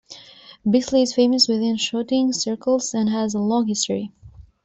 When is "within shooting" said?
1.47-2.33